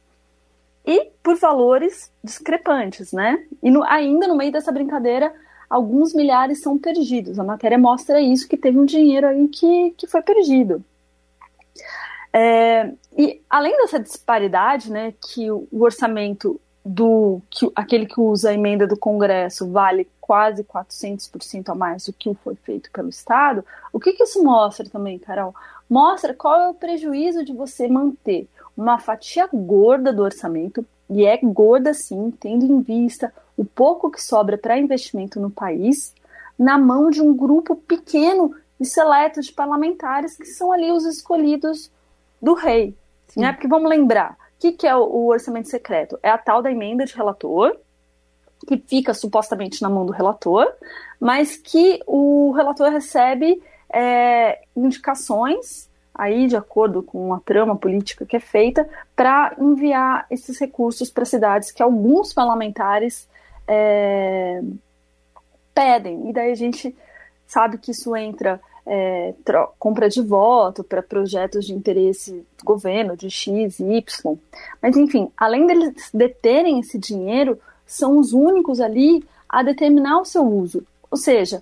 e 0.86 1.12
por 1.22 1.36
valores 1.36 2.10
discrepantes, 2.24 3.12
né? 3.12 3.46
E 3.62 3.70
no, 3.70 3.84
ainda 3.84 4.26
no 4.26 4.38
meio 4.38 4.54
dessa 4.54 4.72
brincadeira, 4.72 5.34
alguns 5.70 6.14
milhares 6.14 6.62
são 6.62 6.80
perdidos. 6.80 7.38
A 7.38 7.44
matéria 7.44 7.78
mostra 7.78 8.22
isso, 8.22 8.48
que 8.48 8.56
teve 8.56 8.80
um 8.80 8.86
dinheiro 8.86 9.28
aí 9.28 9.50
que, 9.50 9.92
que 9.98 10.08
foi 10.08 10.22
perdido. 10.22 10.82
É, 12.32 12.90
e 13.18 13.42
além 13.50 13.76
dessa 13.76 14.00
disparidade, 14.00 14.90
né, 14.90 15.14
que 15.22 15.52
o, 15.52 15.68
o 15.70 15.84
orçamento 15.84 16.58
do 16.84 17.42
que 17.50 17.72
aquele 17.76 18.06
que 18.06 18.20
usa 18.20 18.50
a 18.50 18.54
emenda 18.54 18.88
do 18.88 18.98
Congresso 18.98 19.70
vale 19.70 20.08
quase 20.20 20.64
400% 20.64 21.70
a 21.70 21.76
mais 21.76 22.06
do 22.06 22.14
que 22.14 22.34
foi 22.36 22.56
feito 22.56 22.90
pelo 22.92 23.10
Estado, 23.10 23.64
o 23.92 24.00
que, 24.00 24.14
que 24.14 24.24
isso 24.24 24.44
mostra 24.44 24.90
também, 24.90 25.20
Carol? 25.20 25.54
Mostra 25.90 26.34
qual 26.34 26.60
é 26.60 26.70
o 26.70 26.74
prejuízo 26.74 27.44
de 27.44 27.54
você 27.54 27.88
manter 27.88 28.48
uma 28.76 28.98
fatia 28.98 29.48
gorda 29.54 30.14
do 30.14 30.24
orçamento, 30.24 30.86
e 31.10 31.26
é 31.26 31.38
gorda 31.38 31.94
sim, 31.94 32.32
tendo 32.40 32.66
em 32.66 32.80
vista 32.82 33.34
o 33.58 33.66
pouco 33.66 34.10
que 34.10 34.24
sobra 34.24 34.58
para 34.58 34.80
investimento 34.80 35.40
no 35.40 35.52
país, 35.52 36.16
na 36.58 36.78
mão 36.78 37.10
de 37.10 37.22
um 37.22 37.36
grupo 37.36 37.76
pequeno 37.76 38.56
e 38.80 38.86
seleto 38.86 39.42
de 39.42 39.52
parlamentares 39.52 40.38
que 40.38 40.46
são 40.46 40.72
ali 40.72 40.90
os 40.90 41.06
escolhidos 41.06 41.92
do 42.42 42.54
rei. 42.54 42.96
Né? 43.36 43.52
Porque 43.52 43.68
vamos 43.68 43.90
lembrar, 43.90 44.38
que, 44.62 44.72
que 44.74 44.88
é 44.88 44.96
o, 44.96 45.26
orçamento 45.26 45.68
secreto? 45.68 46.20
É 46.22 46.30
a 46.30 46.38
tal 46.38 46.62
da 46.62 46.72
emenda 46.72 47.04
de 47.04 47.16
relator, 47.16 47.76
que 48.68 48.78
fica 48.78 49.12
supostamente 49.12 49.82
na 49.82 49.90
mão 49.90 50.06
do 50.06 50.14
relator, 50.14 50.72
mas 51.20 51.58
que 51.58 52.00
o 52.06 52.52
relator 52.52 52.92
recebe 52.92 53.62
é, 53.92 54.62
indicações 54.76 55.90
aí 56.14 56.46
de 56.46 56.56
acordo 56.56 57.02
com 57.02 57.34
a 57.34 57.40
trama 57.40 57.76
política 57.76 58.26
que 58.26 58.36
é 58.36 58.40
feita 58.40 58.88
para 59.16 59.56
enviar 59.58 60.28
esses 60.30 60.60
recursos 60.60 61.10
para 61.10 61.26
cidades 61.26 61.72
que 61.72 61.82
alguns 61.82 62.32
parlamentares 62.32 63.28
é, 63.68 64.62
pedem 65.74 66.30
e 66.30 66.34
daí 66.34 66.52
a 66.52 66.56
gente 66.56 66.96
sabe 67.48 67.78
que 67.78 67.92
isso 67.92 68.16
entra 68.16 68.62
é, 68.94 69.34
compra 69.80 70.10
de 70.10 70.22
voto 70.22 70.84
para 70.84 71.02
projetos 71.02 71.66
de 71.66 71.74
interesse 71.74 72.46
do 72.58 72.66
governo 72.66 73.16
de 73.16 73.30
X 73.30 73.80
e 73.80 73.84
Y 73.84 74.38
mas 74.82 74.98
enfim 74.98 75.30
além 75.38 75.66
deles 75.66 76.10
deterem 76.14 76.80
esse 76.80 77.00
dinheiro 77.00 77.58
são 77.92 78.18
os 78.18 78.32
únicos 78.32 78.80
ali 78.80 79.24
a 79.50 79.62
determinar 79.62 80.22
o 80.22 80.26
seu 80.26 80.46
uso. 80.46 80.88
Ou 81.10 81.18
seja, 81.18 81.62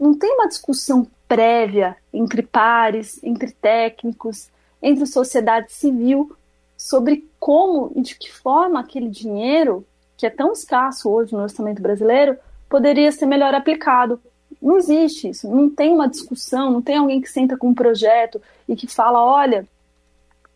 não 0.00 0.14
tem 0.14 0.32
uma 0.32 0.48
discussão 0.48 1.06
prévia 1.28 1.94
entre 2.12 2.40
pares, 2.40 3.22
entre 3.22 3.52
técnicos, 3.52 4.48
entre 4.82 5.04
sociedade 5.04 5.70
civil 5.72 6.34
sobre 6.78 7.28
como 7.38 7.92
e 7.94 8.00
de 8.00 8.14
que 8.14 8.32
forma 8.32 8.80
aquele 8.80 9.10
dinheiro, 9.10 9.86
que 10.16 10.26
é 10.26 10.30
tão 10.30 10.52
escasso 10.52 11.10
hoje 11.10 11.34
no 11.34 11.42
orçamento 11.42 11.82
brasileiro, 11.82 12.38
poderia 12.70 13.12
ser 13.12 13.26
melhor 13.26 13.54
aplicado. 13.54 14.18
Não 14.66 14.78
existe 14.78 15.28
isso, 15.28 15.48
não 15.48 15.70
tem 15.70 15.92
uma 15.92 16.08
discussão, 16.08 16.72
não 16.72 16.82
tem 16.82 16.96
alguém 16.96 17.20
que 17.20 17.30
senta 17.30 17.56
com 17.56 17.68
um 17.68 17.74
projeto 17.74 18.42
e 18.68 18.74
que 18.74 18.88
fala: 18.88 19.24
olha, 19.24 19.64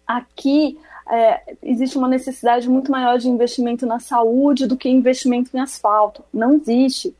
aqui 0.05 0.77
é, 1.09 1.55
existe 1.63 1.97
uma 1.97 2.09
necessidade 2.09 2.69
muito 2.69 2.91
maior 2.91 3.19
de 3.19 3.29
investimento 3.29 3.87
na 3.87 4.01
saúde 4.01 4.67
do 4.67 4.77
que 4.77 4.89
investimento 4.89 5.57
em 5.57 5.61
asfalto. 5.61 6.25
Não 6.35 6.55
existe. 6.55 7.15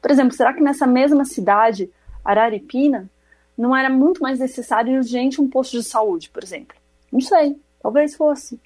Por 0.00 0.10
exemplo, 0.10 0.34
será 0.34 0.52
que 0.52 0.60
nessa 0.60 0.84
mesma 0.84 1.24
cidade, 1.24 1.88
Araripina, 2.24 3.08
não 3.56 3.76
era 3.76 3.88
muito 3.88 4.20
mais 4.20 4.40
necessário 4.40 4.92
e 4.92 4.98
urgente 4.98 5.40
um 5.40 5.48
posto 5.48 5.78
de 5.78 5.84
saúde, 5.84 6.28
por 6.28 6.42
exemplo? 6.42 6.76
Não 7.12 7.20
sei, 7.20 7.56
talvez 7.80 8.16
fosse. 8.16 8.60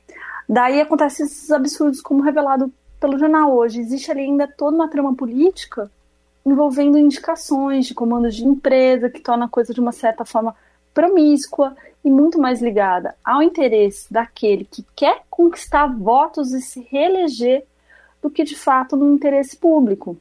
Daí 0.49 0.81
acontecem 0.81 1.27
esses 1.27 1.51
absurdos, 1.51 2.01
como 2.01 2.23
revelado 2.23 2.73
pelo 2.99 3.19
jornal 3.19 3.55
hoje. 3.55 3.83
Existe 3.83 4.11
ali 4.11 4.21
ainda 4.21 4.49
toda 4.49 4.75
uma 4.75 4.89
trama 4.89 5.15
política 5.15 5.91
envolvendo 6.47 6.97
indicações 6.97 7.87
de 7.87 7.95
comandos 7.95 8.37
de 8.37 8.47
empresa, 8.47 9.11
que 9.11 9.21
torna 9.21 9.47
a 9.47 9.49
coisa 9.49 9.75
de 9.75 9.81
uma 9.81 9.91
certa 9.91 10.25
forma 10.25 10.55
promíscua 10.95 11.77
e 12.05 12.11
muito 12.11 12.39
mais 12.39 12.63
ligada 12.63 13.17
ao 13.25 13.43
interesse 13.43 14.11
daquele 14.13 14.65
que 14.65 14.87
quer 14.95 15.23
conquistar 15.29 15.89
votos 15.89 16.53
e 16.53 16.63
se 16.63 16.87
reeleger 16.89 17.67
do 18.23 18.31
que 18.31 18.45
de 18.45 18.55
fato 18.55 18.97
no 18.97 19.13
interesse 19.13 19.57
público. 19.57 20.17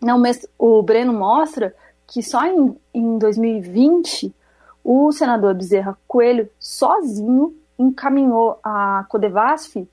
Não, 0.00 0.22
o 0.56 0.80
Breno 0.80 1.12
mostra 1.12 1.74
que 2.06 2.22
só 2.22 2.46
em, 2.46 2.76
em 2.94 3.18
2020 3.18 4.32
o 4.84 5.10
senador 5.10 5.54
Bezerra 5.54 5.98
Coelho 6.06 6.48
sozinho 6.58 7.52
encaminhou 7.76 8.60
a 8.62 9.04
Codevasf, 9.08 9.86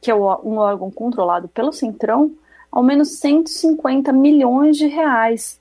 que 0.00 0.10
é 0.10 0.14
um 0.14 0.56
órgão 0.56 0.90
controlado 0.90 1.46
pelo 1.48 1.72
Centrão, 1.72 2.32
ao 2.74 2.82
menos 2.82 3.18
150 3.20 4.12
milhões 4.12 4.76
de 4.76 4.88
reais 4.88 5.60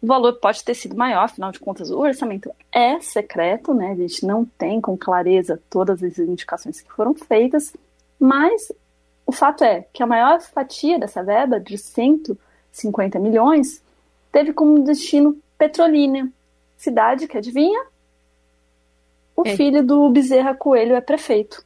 o 0.00 0.06
valor 0.06 0.34
pode 0.34 0.62
ter 0.62 0.74
sido 0.74 0.96
maior, 0.96 1.24
afinal 1.24 1.50
de 1.50 1.58
contas, 1.58 1.90
o 1.90 1.98
orçamento 1.98 2.50
é 2.72 3.00
secreto, 3.00 3.74
né? 3.74 3.90
A 3.90 3.94
gente 3.96 4.24
não 4.24 4.44
tem 4.44 4.80
com 4.80 4.96
clareza 4.96 5.60
todas 5.68 6.02
as 6.02 6.18
indicações 6.18 6.80
que 6.80 6.92
foram 6.92 7.14
feitas, 7.14 7.72
mas 8.18 8.70
o 9.26 9.32
fato 9.32 9.64
é 9.64 9.86
que 9.92 10.02
a 10.02 10.06
maior 10.06 10.40
fatia 10.40 10.98
dessa 10.98 11.22
verba, 11.22 11.58
de 11.58 11.76
150 11.76 13.18
milhões, 13.18 13.82
teve 14.30 14.52
como 14.52 14.84
destino 14.84 15.36
Petrolina, 15.58 16.30
cidade 16.76 17.26
que 17.26 17.36
adivinha? 17.36 17.84
O 19.34 19.42
é. 19.44 19.56
filho 19.56 19.84
do 19.84 20.08
Bezerra 20.10 20.54
Coelho 20.54 20.94
é 20.94 21.00
prefeito. 21.00 21.64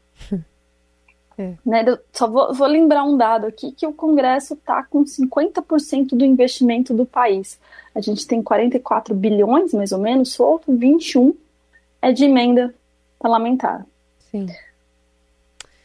É. 1.38 1.54
Né, 1.64 1.84
só 2.12 2.28
vou, 2.28 2.54
vou, 2.54 2.66
lembrar 2.66 3.04
um 3.04 3.16
dado 3.16 3.46
aqui 3.46 3.72
que 3.72 3.86
o 3.86 3.92
Congresso 3.92 4.54
está 4.54 4.82
com 4.82 5.04
50% 5.04 6.08
do 6.08 6.24
investimento 6.24 6.92
do 6.92 7.06
país. 7.06 7.58
A 7.94 8.00
gente 8.00 8.26
tem 8.26 8.42
44 8.42 9.14
bilhões, 9.14 9.72
mais 9.72 9.92
ou 9.92 9.98
menos, 9.98 10.32
solto, 10.32 10.74
21 10.74 11.34
é 12.00 12.12
de 12.12 12.24
emenda 12.24 12.74
parlamentar. 13.18 13.86
Sim. 14.30 14.46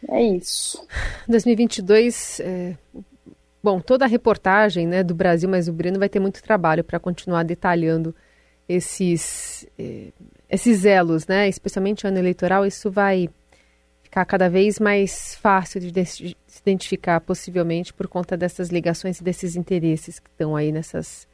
É 0.09 0.21
isso. 0.21 0.85
2022, 1.27 2.39
é... 2.39 2.75
bom, 3.63 3.79
toda 3.79 4.05
a 4.05 4.07
reportagem 4.07 4.87
né, 4.87 5.03
do 5.03 5.13
Brasil, 5.13 5.49
mas 5.49 5.67
o 5.67 5.73
Breno 5.73 5.99
vai 5.99 6.09
ter 6.09 6.19
muito 6.19 6.41
trabalho 6.41 6.83
para 6.83 6.99
continuar 6.99 7.43
detalhando 7.43 8.15
esses, 8.67 9.67
é, 9.77 10.07
esses 10.49 10.85
elos, 10.85 11.25
né? 11.25 11.47
Especialmente 11.47 12.05
ano 12.05 12.17
eleitoral, 12.17 12.65
isso 12.65 12.91
vai 12.91 13.29
ficar 14.07 14.23
cada 14.23 14.49
vez 14.49 14.79
mais 14.79 15.35
fácil 15.41 15.81
de 15.81 16.05
se 16.05 16.35
identificar, 16.61 17.19
possivelmente, 17.19 17.93
por 17.93 18.07
conta 18.07 18.37
dessas 18.37 18.69
ligações 18.69 19.19
e 19.19 19.23
desses 19.23 19.57
interesses 19.57 20.17
que 20.17 20.29
estão 20.29 20.55
aí 20.55 20.71
nessas 20.71 21.27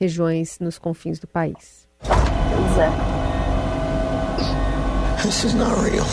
regiões 0.00 0.58
nos 0.58 0.78
confins 0.78 1.18
do 1.18 1.26
país. 1.26 1.86
Pois 2.00 2.78
é. 2.78 2.90
This 5.22 5.44
is 5.44 5.54
not 5.54 5.74
real. 5.82 6.06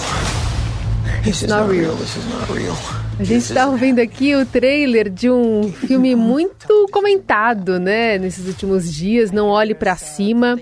This 1.24 1.42
is 1.42 1.48
not 1.48 1.72
real. 1.72 1.96
This 1.96 2.18
is 2.18 2.26
not 2.26 2.52
real. 2.52 2.76
A 3.18 3.24
gente 3.24 3.44
está 3.44 3.68
ouvindo 3.68 4.00
aqui 4.00 4.36
o 4.36 4.46
trailer 4.46 5.10
de 5.10 5.30
um 5.30 5.72
filme 5.72 6.16
muito 6.16 6.88
comentado, 6.92 7.80
né, 7.80 8.18
nesses 8.18 8.48
últimos 8.48 8.92
dias. 8.92 9.32
Não 9.32 9.48
olhe 9.48 9.74
para 9.74 9.96
cima 9.96 10.60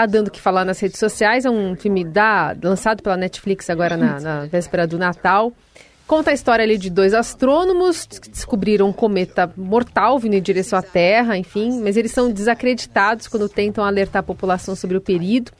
tá 0.00 0.06
dando 0.06 0.28
o 0.28 0.30
que 0.30 0.40
falar 0.40 0.64
nas 0.64 0.80
redes 0.80 0.98
sociais. 0.98 1.44
É 1.44 1.50
um 1.50 1.76
filme 1.76 2.04
da, 2.04 2.56
lançado 2.62 3.02
pela 3.02 3.16
Netflix 3.16 3.68
agora 3.68 3.96
na, 3.96 4.20
na 4.20 4.46
véspera 4.46 4.86
do 4.86 4.98
Natal. 4.98 5.52
Conta 6.06 6.30
a 6.30 6.34
história 6.34 6.64
ali 6.64 6.76
de 6.76 6.90
dois 6.90 7.14
astrônomos 7.14 8.04
que 8.04 8.30
descobriram 8.30 8.88
um 8.88 8.92
cometa 8.92 9.52
mortal 9.56 10.18
vindo 10.18 10.34
em 10.34 10.42
direção 10.42 10.76
à 10.76 10.82
Terra, 10.82 11.36
enfim, 11.36 11.80
mas 11.82 11.96
eles 11.96 12.10
são 12.10 12.32
desacreditados 12.32 13.28
quando 13.28 13.48
tentam 13.48 13.84
alertar 13.84 14.20
a 14.20 14.22
população 14.22 14.74
sobre 14.74 14.96
o 14.96 15.00
perigo. 15.00 15.50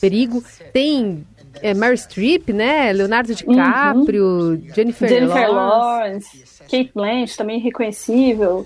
perigo. 0.00 0.42
Tem 0.72 1.26
é, 1.60 1.74
Mary 1.74 1.98
Streep, 1.98 2.48
né? 2.50 2.90
Leonardo 2.92 3.34
DiCaprio, 3.34 4.24
uhum. 4.24 4.62
Jennifer, 4.74 5.08
Jennifer 5.08 5.50
Lawrence, 5.50 6.44
Kate 6.60 6.90
Blanchett, 6.94 7.36
também 7.36 7.58
reconhecível. 7.60 8.64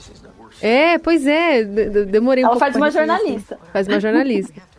É, 0.61 0.97
pois 0.99 1.27
é, 1.27 1.65
demorei 1.65 2.45
um 2.45 2.49
Ela 2.49 2.57
faz 2.57 2.77
uma 2.77 2.91
jornalista. 2.91 3.59
Faz 3.73 3.89
uma 3.89 3.99
jornalista. 3.99 4.63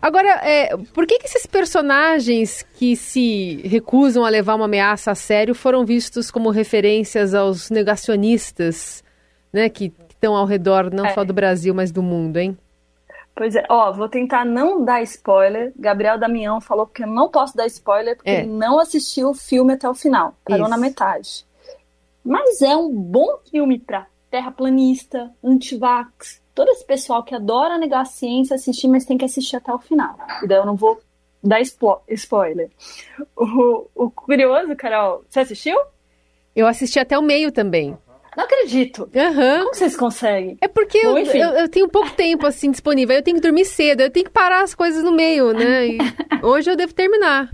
Agora, 0.00 0.28
é, 0.42 0.76
por 0.76 1.06
que, 1.06 1.18
que 1.18 1.26
esses 1.26 1.46
personagens 1.46 2.62
que 2.74 2.96
se 2.96 3.60
recusam 3.64 4.24
a 4.24 4.28
levar 4.28 4.54
uma 4.54 4.66
ameaça 4.66 5.10
a 5.10 5.14
sério 5.14 5.54
foram 5.54 5.84
vistos 5.84 6.30
como 6.30 6.50
referências 6.50 7.34
aos 7.34 7.70
negacionistas, 7.70 9.02
né, 9.52 9.68
que 9.68 9.92
estão 10.10 10.36
ao 10.36 10.46
redor 10.46 10.92
não 10.92 11.06
é. 11.06 11.14
só 11.14 11.24
do 11.24 11.32
Brasil, 11.32 11.74
mas 11.74 11.90
do 11.90 12.02
mundo, 12.02 12.36
hein? 12.36 12.56
Pois 13.34 13.54
é, 13.54 13.64
ó, 13.68 13.92
vou 13.92 14.08
tentar 14.08 14.46
não 14.46 14.82
dar 14.82 15.02
spoiler. 15.02 15.72
Gabriel 15.76 16.18
Damião 16.18 16.58
falou 16.58 16.86
que 16.86 17.02
eu 17.02 17.06
não 17.06 17.28
posso 17.28 17.54
dar 17.54 17.66
spoiler 17.66 18.16
porque 18.16 18.30
é. 18.30 18.40
ele 18.40 18.52
não 18.52 18.78
assistiu 18.78 19.28
o 19.28 19.34
filme 19.34 19.74
até 19.74 19.88
o 19.88 19.94
final, 19.94 20.34
parou 20.42 20.68
na 20.68 20.78
metade. 20.78 21.44
Mas 22.24 22.62
é 22.62 22.74
um 22.74 22.90
bom 22.90 23.38
filme 23.50 23.78
para 23.78 24.06
terraplanista, 24.30 25.30
antivax, 25.44 26.40
todo 26.56 26.70
esse 26.70 26.84
pessoal 26.84 27.22
que 27.22 27.34
adora 27.34 27.76
negar 27.76 28.00
a 28.00 28.06
ciência 28.06 28.56
assistir, 28.56 28.88
mas 28.88 29.04
tem 29.04 29.18
que 29.18 29.26
assistir 29.26 29.56
até 29.56 29.72
o 29.72 29.78
final. 29.78 30.16
E 30.42 30.48
daí 30.48 30.56
eu 30.56 30.64
não 30.64 30.74
vou 30.74 30.98
dar 31.44 31.60
spo 31.60 32.00
spoiler. 32.08 32.70
O, 33.36 33.86
o 33.94 34.10
curioso, 34.10 34.74
Carol, 34.74 35.22
você 35.28 35.40
assistiu? 35.40 35.78
Eu 36.56 36.66
assisti 36.66 36.98
até 36.98 37.18
o 37.18 37.22
meio 37.22 37.52
também. 37.52 37.96
Não 38.34 38.44
acredito. 38.44 39.02
Uhum. 39.02 39.58
Como 39.64 39.74
vocês 39.74 39.96
conseguem? 39.96 40.56
É 40.62 40.66
porque 40.66 41.02
Bom, 41.02 41.18
eu, 41.18 41.26
eu, 41.26 41.50
eu, 41.50 41.68
tenho 41.68 41.88
pouco 41.88 42.10
tempo 42.12 42.46
assim 42.46 42.70
disponível. 42.70 43.16
Eu 43.16 43.22
tenho 43.22 43.36
que 43.36 43.42
dormir 43.42 43.66
cedo, 43.66 44.00
eu 44.00 44.10
tenho 44.10 44.24
que 44.24 44.32
parar 44.32 44.62
as 44.62 44.74
coisas 44.74 45.04
no 45.04 45.12
meio, 45.12 45.52
né? 45.52 45.88
E 45.88 45.98
hoje 46.42 46.70
eu 46.70 46.76
devo 46.76 46.94
terminar. 46.94 47.50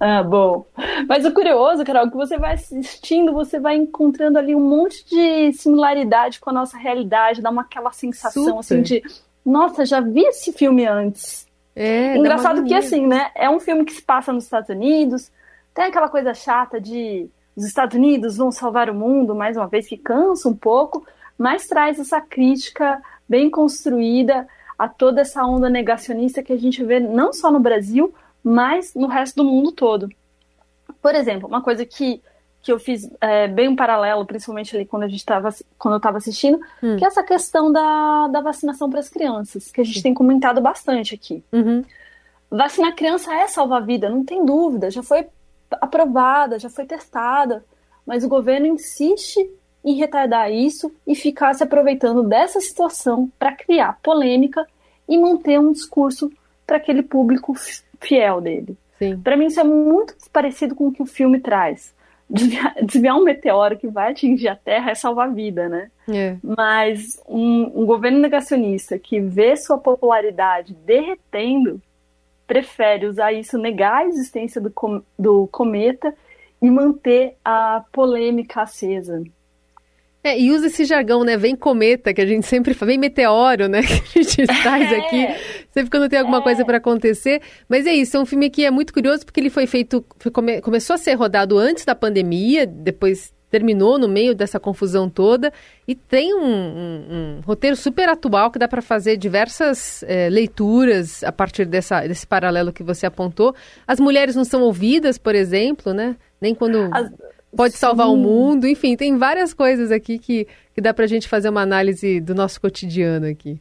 Ah, 0.00 0.22
bom. 0.22 0.66
Mas 1.08 1.24
o 1.24 1.32
curioso, 1.32 1.84
Carol, 1.84 2.06
é 2.06 2.10
que 2.10 2.16
você 2.16 2.36
vai 2.36 2.54
assistindo, 2.54 3.32
você 3.32 3.58
vai 3.58 3.76
encontrando 3.76 4.38
ali 4.38 4.54
um 4.54 4.60
monte 4.60 5.04
de 5.06 5.52
similaridade 5.52 6.40
com 6.40 6.50
a 6.50 6.52
nossa 6.52 6.76
realidade, 6.76 7.40
dá 7.40 7.50
uma 7.50 7.62
aquela 7.62 7.92
sensação 7.92 8.58
assim, 8.58 8.82
Super. 8.82 8.82
assim 8.82 8.82
de, 8.82 9.02
nossa, 9.44 9.86
já 9.86 10.00
vi 10.00 10.22
esse 10.22 10.52
filme 10.52 10.86
antes. 10.86 11.46
É, 11.76 12.16
Engraçado 12.16 12.64
que 12.64 12.74
assim, 12.74 13.06
né? 13.06 13.30
É 13.34 13.48
um 13.48 13.58
filme 13.58 13.84
que 13.84 13.92
se 13.92 14.02
passa 14.02 14.32
nos 14.32 14.44
Estados 14.44 14.68
Unidos, 14.68 15.30
tem 15.74 15.86
aquela 15.86 16.08
coisa 16.08 16.34
chata 16.34 16.80
de 16.80 17.28
os 17.56 17.64
Estados 17.64 17.96
Unidos 17.96 18.36
vão 18.36 18.50
salvar 18.50 18.90
o 18.90 18.94
mundo, 18.94 19.34
mais 19.34 19.56
uma 19.56 19.68
vez 19.68 19.88
que 19.88 19.96
cansa 19.96 20.48
um 20.48 20.54
pouco, 20.54 21.06
mas 21.38 21.66
traz 21.66 22.00
essa 22.00 22.20
crítica 22.20 23.00
bem 23.28 23.48
construída 23.48 24.46
a 24.78 24.88
toda 24.88 25.20
essa 25.20 25.44
onda 25.44 25.70
negacionista 25.70 26.42
que 26.42 26.52
a 26.52 26.58
gente 26.58 26.84
vê 26.84 26.98
não 26.98 27.32
só 27.32 27.50
no 27.50 27.60
Brasil, 27.60 28.12
mas 28.44 28.94
no 28.94 29.06
resto 29.06 29.36
do 29.36 29.44
mundo 29.44 29.72
todo. 29.72 30.08
Por 31.00 31.14
exemplo, 31.14 31.48
uma 31.48 31.62
coisa 31.62 31.86
que, 31.86 32.20
que 32.62 32.70
eu 32.70 32.78
fiz 32.78 33.10
é, 33.20 33.48
bem 33.48 33.68
um 33.68 33.76
paralelo, 33.76 34.26
principalmente 34.26 34.76
ali 34.76 34.84
quando 34.84 35.04
a 35.04 35.08
gente 35.08 35.24
tava, 35.24 35.48
quando 35.78 35.94
eu 35.94 35.98
estava 35.98 36.18
assistindo, 36.18 36.60
hum. 36.82 36.96
que 36.96 37.04
é 37.04 37.08
essa 37.08 37.22
questão 37.22 37.72
da, 37.72 38.28
da 38.28 38.42
vacinação 38.42 38.90
para 38.90 39.00
as 39.00 39.08
crianças, 39.08 39.72
que 39.72 39.80
a 39.80 39.84
gente 39.84 40.02
tem 40.02 40.12
comentado 40.12 40.60
bastante 40.60 41.14
aqui. 41.14 41.42
Uhum. 41.50 41.82
Vacinar 42.50 42.94
criança 42.94 43.34
é 43.34 43.48
salvar 43.48 43.82
a 43.82 43.84
vida, 43.84 44.08
não 44.10 44.24
tem 44.24 44.44
dúvida, 44.44 44.90
já 44.90 45.02
foi 45.02 45.26
aprovada, 45.80 46.58
já 46.58 46.68
foi 46.68 46.84
testada, 46.84 47.64
mas 48.06 48.22
o 48.22 48.28
governo 48.28 48.66
insiste 48.66 49.38
em 49.84 49.94
retardar 49.94 50.52
isso 50.52 50.92
e 51.06 51.14
ficar 51.14 51.54
se 51.54 51.64
aproveitando 51.64 52.22
dessa 52.22 52.60
situação 52.60 53.30
para 53.38 53.56
criar 53.56 53.98
polêmica 54.02 54.66
e 55.08 55.18
manter 55.18 55.58
um 55.58 55.72
discurso 55.72 56.30
para 56.66 56.76
aquele 56.76 57.02
público 57.02 57.54
fiel 58.06 58.40
dele. 58.40 58.76
Para 59.22 59.36
mim 59.36 59.46
isso 59.46 59.60
é 59.60 59.64
muito 59.64 60.14
parecido 60.32 60.74
com 60.74 60.88
o 60.88 60.92
que 60.92 61.02
o 61.02 61.06
filme 61.06 61.40
traz. 61.40 61.94
Desviar, 62.28 62.74
desviar, 62.82 63.16
um 63.16 63.24
meteoro 63.24 63.76
que 63.76 63.88
vai 63.88 64.12
atingir 64.12 64.48
a 64.48 64.56
Terra 64.56 64.90
é 64.90 64.94
salvar 64.94 65.28
a 65.28 65.32
vida, 65.32 65.68
né? 65.68 65.90
É. 66.08 66.36
Mas 66.42 67.20
um, 67.28 67.82
um 67.82 67.86
governo 67.86 68.18
negacionista 68.18 68.98
que 68.98 69.20
vê 69.20 69.56
sua 69.56 69.78
popularidade 69.78 70.74
derretendo 70.86 71.80
prefere 72.46 73.06
usar 73.06 73.32
isso, 73.32 73.58
negar 73.58 74.02
a 74.02 74.06
existência 74.06 74.60
do, 74.60 74.70
com, 74.70 75.02
do 75.18 75.46
cometa 75.48 76.14
e 76.60 76.70
manter 76.70 77.36
a 77.44 77.84
polêmica 77.92 78.62
acesa. 78.62 79.22
É, 80.22 80.38
e 80.40 80.50
usa 80.50 80.68
esse 80.68 80.86
jargão, 80.86 81.22
né? 81.22 81.36
Vem 81.36 81.54
cometa, 81.54 82.14
que 82.14 82.20
a 82.20 82.26
gente 82.26 82.46
sempre 82.46 82.72
fala, 82.72 82.92
vem 82.92 82.98
meteoro, 82.98 83.68
né? 83.68 83.82
Que 84.10 84.20
a 84.20 84.22
gente 84.22 84.46
traz 84.62 84.90
é. 84.90 84.96
aqui, 84.96 85.63
sempre 85.74 85.90
quando 85.90 86.08
tem 86.08 86.20
alguma 86.20 86.38
é. 86.38 86.42
coisa 86.42 86.64
para 86.64 86.76
acontecer. 86.76 87.42
Mas 87.68 87.84
é 87.84 87.92
isso, 87.92 88.16
é 88.16 88.20
um 88.20 88.24
filme 88.24 88.48
que 88.48 88.64
é 88.64 88.70
muito 88.70 88.94
curioso 88.94 89.26
porque 89.26 89.40
ele 89.40 89.50
foi 89.50 89.66
feito, 89.66 90.02
come, 90.32 90.60
começou 90.60 90.94
a 90.94 90.98
ser 90.98 91.14
rodado 91.14 91.58
antes 91.58 91.84
da 91.84 91.96
pandemia, 91.96 92.64
depois 92.64 93.34
terminou 93.50 93.98
no 93.98 94.08
meio 94.08 94.34
dessa 94.34 94.58
confusão 94.58 95.08
toda 95.08 95.52
e 95.86 95.94
tem 95.94 96.34
um, 96.34 96.44
um, 96.44 97.38
um 97.38 97.40
roteiro 97.44 97.76
super 97.76 98.08
atual 98.08 98.50
que 98.50 98.58
dá 98.58 98.66
para 98.66 98.82
fazer 98.82 99.16
diversas 99.16 100.02
é, 100.04 100.28
leituras 100.28 101.22
a 101.22 101.30
partir 101.30 101.64
dessa, 101.64 102.00
desse 102.06 102.26
paralelo 102.26 102.72
que 102.72 102.82
você 102.82 103.06
apontou. 103.06 103.54
As 103.86 104.00
mulheres 104.00 104.34
não 104.34 104.44
são 104.44 104.62
ouvidas, 104.62 105.18
por 105.18 105.36
exemplo, 105.36 105.92
né? 105.92 106.16
Nem 106.40 106.52
quando 106.52 106.88
As... 106.92 107.12
pode 107.56 107.74
salvar 107.74 108.08
Sim. 108.08 108.14
o 108.14 108.16
mundo. 108.16 108.66
Enfim, 108.66 108.96
tem 108.96 109.16
várias 109.16 109.54
coisas 109.54 109.92
aqui 109.92 110.18
que, 110.18 110.48
que 110.74 110.80
dá 110.80 110.92
para 110.92 111.04
a 111.04 111.08
gente 111.08 111.28
fazer 111.28 111.48
uma 111.48 111.62
análise 111.62 112.20
do 112.20 112.34
nosso 112.34 112.60
cotidiano 112.60 113.26
aqui. 113.26 113.60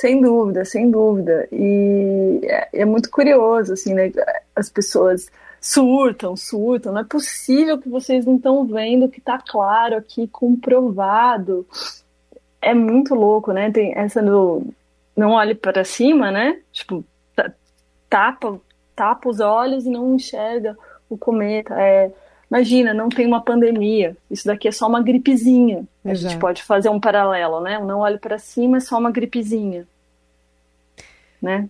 Sem 0.00 0.22
dúvida, 0.22 0.64
sem 0.64 0.90
dúvida. 0.90 1.46
E 1.52 2.40
é, 2.44 2.68
é 2.72 2.84
muito 2.86 3.10
curioso, 3.10 3.74
assim, 3.74 3.92
né? 3.92 4.10
As 4.56 4.70
pessoas 4.70 5.30
surtam, 5.60 6.34
surtam. 6.38 6.94
Não 6.94 7.02
é 7.02 7.04
possível 7.04 7.78
que 7.78 7.86
vocês 7.86 8.24
não 8.24 8.36
estão 8.36 8.64
vendo 8.64 9.10
que 9.10 9.18
está 9.18 9.38
claro 9.38 9.98
aqui, 9.98 10.26
comprovado. 10.26 11.66
É 12.62 12.72
muito 12.72 13.14
louco, 13.14 13.52
né? 13.52 13.70
Tem 13.70 13.92
essa 13.94 14.22
do 14.22 14.62
não 15.14 15.32
olhe 15.32 15.54
para 15.54 15.84
cima, 15.84 16.30
né? 16.30 16.62
Tipo, 16.72 17.04
tapa, 18.08 18.58
tapa 18.96 19.28
os 19.28 19.38
olhos 19.38 19.84
e 19.84 19.90
não 19.90 20.14
enxerga 20.14 20.78
o 21.10 21.18
cometa. 21.18 21.78
É, 21.78 22.10
imagina, 22.50 22.92
não 22.92 23.08
tem 23.08 23.26
uma 23.26 23.40
pandemia. 23.40 24.16
Isso 24.30 24.46
daqui 24.46 24.68
é 24.68 24.72
só 24.72 24.88
uma 24.88 25.02
gripezinha. 25.02 25.84
A 26.04 26.14
gente 26.14 26.36
pode 26.38 26.62
fazer 26.62 26.88
um 26.88 27.00
paralelo, 27.00 27.60
né? 27.60 27.78
Não 27.78 28.00
olhe 28.00 28.18
para 28.18 28.38
cima, 28.38 28.78
é 28.78 28.80
só 28.80 28.98
uma 28.98 29.10
gripezinha. 29.10 29.86
Né? 31.40 31.68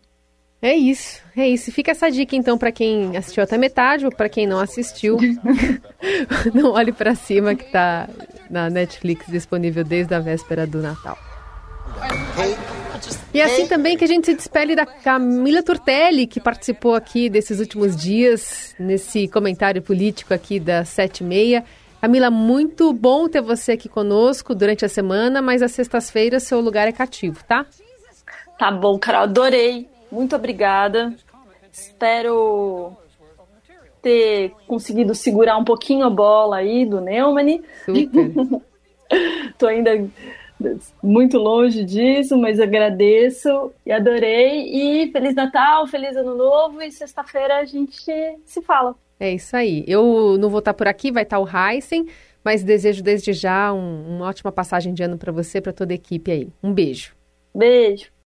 É 0.63 0.75
isso, 0.75 1.23
é 1.37 1.49
isso. 1.49 1.73
Fica 1.73 1.93
essa 1.93 2.11
dica 2.11 2.37
então 2.37 2.59
para 2.59 2.71
quem 2.71 3.17
assistiu 3.17 3.43
até 3.43 3.57
metade 3.57 4.05
ou 4.05 4.13
para 4.13 4.29
quem 4.29 4.47
não 4.47 4.59
assistiu. 4.59 5.17
não 6.53 6.73
olhe 6.73 6.93
para 6.93 7.15
cima 7.15 7.55
que 7.55 7.65
está 7.65 8.09
na 8.51 8.69
Netflix 8.69 9.27
disponível 9.27 9.85
desde 9.85 10.15
a 10.15 10.21
véspera 10.21 10.67
do 10.67 10.83
Natal. 10.83 11.17
E 13.33 13.41
é 13.41 13.45
assim 13.45 13.67
também 13.67 13.97
que 13.97 14.05
a 14.05 14.07
gente 14.07 14.27
se 14.27 14.35
despede 14.35 14.75
da 14.75 14.85
Camila 14.85 15.63
Turtelli, 15.63 16.27
que 16.27 16.41
participou 16.41 16.95
aqui 16.95 17.29
desses 17.29 17.61
últimos 17.61 17.97
dias, 17.97 18.75
nesse 18.79 19.29
comentário 19.29 19.81
político 19.81 20.35
aqui 20.35 20.59
da 20.59 20.85
Sete 20.85 21.21
e 21.21 21.25
Meia. 21.25 21.65
Camila, 22.01 22.31
muito 22.31 22.93
bom 22.93 23.29
ter 23.29 23.43
você 23.43 23.73
aqui 23.73 23.89
conosco 23.89 24.55
durante 24.55 24.85
a 24.85 24.89
semana, 24.89 25.43
mas 25.43 25.63
às 25.63 25.73
sextas-feiras 25.73 26.43
seu 26.43 26.61
lugar 26.61 26.89
é 26.89 26.93
cativo, 26.93 27.45
tá? 27.47 27.67
Tá 28.59 28.71
bom, 28.71 28.99
Carol, 28.99 29.23
adorei 29.23 29.89
muito 30.11 30.35
obrigada. 30.35 31.15
Espero 31.73 32.93
ter 34.03 34.53
conseguido 34.67 35.15
segurar 35.15 35.57
um 35.57 35.65
pouquinho 35.65 36.05
a 36.05 36.11
bola 36.11 36.57
aí 36.57 36.85
do 36.85 37.01
Neumann. 37.01 37.63
Super. 37.85 38.33
Tô 39.57 39.67
ainda 39.67 39.91
muito 41.03 41.39
longe 41.39 41.85
disso, 41.85 42.37
mas 42.39 42.61
agradeço 42.61 43.73
e 43.85 43.93
adorei. 43.93 45.05
E 45.05 45.11
Feliz 45.13 45.35
Natal, 45.35 45.87
Feliz 45.87 46.17
Ano 46.17 46.37
Novo 46.37 46.83
e 46.83 46.91
sexta-feira 46.91 47.59
a 47.59 47.65
gente 47.65 48.13
se 48.45 48.63
fala. 48.63 48.95
É 49.19 49.33
isso 49.33 49.55
aí. 49.57 49.85
Eu 49.87 50.37
não 50.39 50.49
vou 50.49 50.61
estar 50.61 50.75
por 50.75 50.89
aqui, 50.89 51.11
vai 51.11 51.25
estar 51.25 51.39
o 51.39 51.47
Heisen, 51.47 52.07
mas 52.45 52.65
desejo 52.65 53.03
desde 53.03 53.33
já 53.33 53.73
um, 53.73 54.17
uma 54.17 54.27
ótima 54.27 54.51
passagem 54.51 54.95
de 54.95 55.03
ano 55.03 55.19
para 55.19 55.33
você, 55.33 55.61
para 55.61 55.73
toda 55.73 55.93
a 55.93 55.95
equipe 55.95 56.31
aí. 56.31 56.49
Um 56.63 56.73
beijo. 56.73 57.15
Beijo. 57.55 58.11